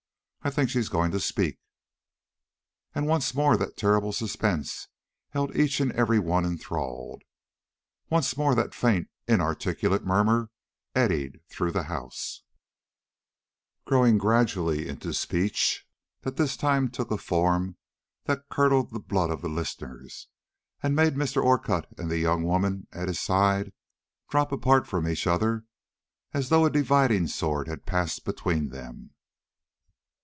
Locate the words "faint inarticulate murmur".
8.73-10.49